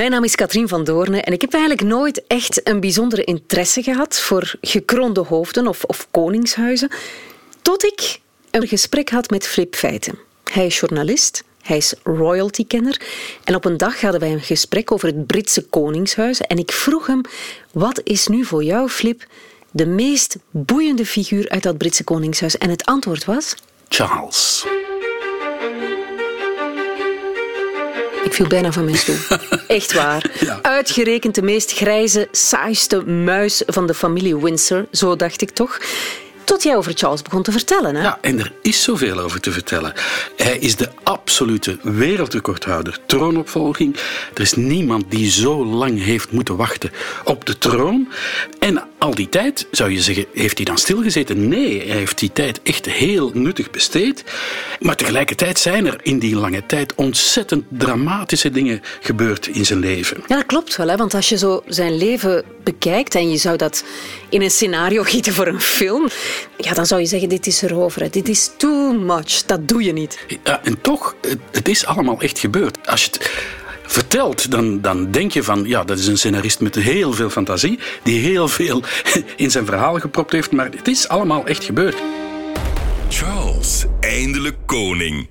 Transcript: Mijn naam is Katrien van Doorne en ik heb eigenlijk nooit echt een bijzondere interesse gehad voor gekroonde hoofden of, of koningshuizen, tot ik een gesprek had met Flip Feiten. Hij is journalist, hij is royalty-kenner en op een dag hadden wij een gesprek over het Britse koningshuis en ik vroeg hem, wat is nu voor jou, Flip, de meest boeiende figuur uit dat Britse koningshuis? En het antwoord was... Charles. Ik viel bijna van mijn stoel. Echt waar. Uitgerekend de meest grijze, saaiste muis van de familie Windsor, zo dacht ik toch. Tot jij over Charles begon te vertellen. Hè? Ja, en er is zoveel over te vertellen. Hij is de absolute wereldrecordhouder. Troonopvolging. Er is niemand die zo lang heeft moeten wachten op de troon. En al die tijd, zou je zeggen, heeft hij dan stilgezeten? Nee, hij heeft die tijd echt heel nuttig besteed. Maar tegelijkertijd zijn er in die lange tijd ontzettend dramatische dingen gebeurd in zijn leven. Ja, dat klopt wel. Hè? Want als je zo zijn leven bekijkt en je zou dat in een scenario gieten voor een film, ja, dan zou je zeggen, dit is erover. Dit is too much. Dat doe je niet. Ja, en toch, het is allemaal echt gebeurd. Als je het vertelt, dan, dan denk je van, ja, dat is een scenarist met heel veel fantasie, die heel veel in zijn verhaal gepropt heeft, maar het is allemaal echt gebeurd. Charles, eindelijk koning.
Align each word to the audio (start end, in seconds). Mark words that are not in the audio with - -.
Mijn 0.00 0.12
naam 0.12 0.24
is 0.24 0.34
Katrien 0.34 0.68
van 0.68 0.84
Doorne 0.84 1.20
en 1.20 1.32
ik 1.32 1.40
heb 1.40 1.52
eigenlijk 1.52 1.82
nooit 1.82 2.26
echt 2.26 2.68
een 2.68 2.80
bijzondere 2.80 3.24
interesse 3.24 3.82
gehad 3.82 4.20
voor 4.20 4.54
gekroonde 4.60 5.20
hoofden 5.20 5.66
of, 5.66 5.84
of 5.84 6.06
koningshuizen, 6.10 6.90
tot 7.62 7.84
ik 7.84 8.20
een 8.50 8.66
gesprek 8.68 9.10
had 9.10 9.30
met 9.30 9.46
Flip 9.46 9.74
Feiten. 9.74 10.18
Hij 10.44 10.66
is 10.66 10.80
journalist, 10.80 11.44
hij 11.62 11.76
is 11.76 11.94
royalty-kenner 12.02 13.00
en 13.44 13.54
op 13.54 13.64
een 13.64 13.76
dag 13.76 14.00
hadden 14.00 14.20
wij 14.20 14.32
een 14.32 14.40
gesprek 14.40 14.92
over 14.92 15.08
het 15.08 15.26
Britse 15.26 15.62
koningshuis 15.62 16.40
en 16.40 16.58
ik 16.58 16.72
vroeg 16.72 17.06
hem, 17.06 17.20
wat 17.72 18.00
is 18.04 18.26
nu 18.26 18.44
voor 18.44 18.64
jou, 18.64 18.88
Flip, 18.88 19.26
de 19.70 19.86
meest 19.86 20.36
boeiende 20.50 21.06
figuur 21.06 21.48
uit 21.48 21.62
dat 21.62 21.78
Britse 21.78 22.04
koningshuis? 22.04 22.58
En 22.58 22.70
het 22.70 22.84
antwoord 22.84 23.24
was... 23.24 23.54
Charles. 23.88 24.66
Ik 28.24 28.32
viel 28.34 28.46
bijna 28.46 28.72
van 28.72 28.84
mijn 28.84 28.96
stoel. 28.96 29.16
Echt 29.66 29.92
waar. 29.92 30.30
Uitgerekend 30.62 31.34
de 31.34 31.42
meest 31.42 31.72
grijze, 31.72 32.28
saaiste 32.30 33.04
muis 33.04 33.62
van 33.66 33.86
de 33.86 33.94
familie 33.94 34.36
Windsor, 34.36 34.86
zo 34.92 35.16
dacht 35.16 35.42
ik 35.42 35.50
toch. 35.50 35.78
Tot 36.44 36.62
jij 36.62 36.76
over 36.76 36.92
Charles 36.94 37.22
begon 37.22 37.42
te 37.42 37.52
vertellen. 37.52 37.94
Hè? 37.94 38.02
Ja, 38.02 38.18
en 38.20 38.38
er 38.38 38.52
is 38.62 38.82
zoveel 38.82 39.18
over 39.18 39.40
te 39.40 39.52
vertellen. 39.52 39.92
Hij 40.36 40.58
is 40.58 40.76
de 40.76 40.88
absolute 41.02 41.78
wereldrecordhouder. 41.82 42.98
Troonopvolging. 43.06 43.96
Er 44.34 44.40
is 44.40 44.52
niemand 44.52 45.10
die 45.10 45.30
zo 45.30 45.64
lang 45.64 46.04
heeft 46.04 46.32
moeten 46.32 46.56
wachten 46.56 46.90
op 47.24 47.44
de 47.44 47.58
troon. 47.58 48.08
En 48.58 48.82
al 49.00 49.14
die 49.14 49.28
tijd, 49.28 49.66
zou 49.70 49.90
je 49.90 50.00
zeggen, 50.00 50.26
heeft 50.32 50.56
hij 50.56 50.66
dan 50.66 50.78
stilgezeten? 50.78 51.48
Nee, 51.48 51.86
hij 51.86 51.96
heeft 51.96 52.18
die 52.18 52.32
tijd 52.32 52.60
echt 52.62 52.86
heel 52.86 53.30
nuttig 53.34 53.70
besteed. 53.70 54.24
Maar 54.80 54.96
tegelijkertijd 54.96 55.58
zijn 55.58 55.86
er 55.86 55.98
in 56.02 56.18
die 56.18 56.36
lange 56.36 56.66
tijd 56.66 56.94
ontzettend 56.94 57.64
dramatische 57.68 58.50
dingen 58.50 58.82
gebeurd 59.00 59.46
in 59.46 59.66
zijn 59.66 59.78
leven. 59.78 60.16
Ja, 60.26 60.36
dat 60.36 60.46
klopt 60.46 60.76
wel. 60.76 60.88
Hè? 60.88 60.96
Want 60.96 61.14
als 61.14 61.28
je 61.28 61.38
zo 61.38 61.62
zijn 61.66 61.96
leven 61.96 62.44
bekijkt 62.64 63.14
en 63.14 63.30
je 63.30 63.36
zou 63.36 63.56
dat 63.56 63.84
in 64.28 64.42
een 64.42 64.50
scenario 64.50 65.02
gieten 65.02 65.32
voor 65.32 65.46
een 65.46 65.60
film, 65.60 66.08
ja, 66.56 66.72
dan 66.72 66.86
zou 66.86 67.00
je 67.00 67.06
zeggen, 67.06 67.28
dit 67.28 67.46
is 67.46 67.62
erover. 67.62 68.10
Dit 68.10 68.28
is 68.28 68.50
too 68.56 68.92
much. 68.92 69.44
Dat 69.46 69.68
doe 69.68 69.82
je 69.82 69.92
niet. 69.92 70.18
Ja, 70.44 70.60
en 70.64 70.80
toch, 70.80 71.14
het 71.50 71.68
is 71.68 71.86
allemaal 71.86 72.20
echt 72.20 72.38
gebeurd. 72.38 72.78
Als 72.86 73.04
je 73.04 73.10
het 73.10 73.30
vertelt, 73.92 74.50
dan, 74.50 74.80
dan 74.80 75.10
denk 75.10 75.32
je 75.32 75.42
van, 75.42 75.64
ja, 75.64 75.84
dat 75.84 75.98
is 75.98 76.06
een 76.06 76.18
scenarist 76.18 76.60
met 76.60 76.74
heel 76.74 77.12
veel 77.12 77.30
fantasie, 77.30 77.78
die 78.02 78.20
heel 78.20 78.48
veel 78.48 78.82
in 79.36 79.50
zijn 79.50 79.66
verhaal 79.66 79.98
gepropt 79.98 80.32
heeft, 80.32 80.50
maar 80.50 80.70
het 80.70 80.88
is 80.88 81.08
allemaal 81.08 81.46
echt 81.46 81.64
gebeurd. 81.64 81.96
Charles, 83.08 83.84
eindelijk 84.00 84.56
koning. 84.66 85.28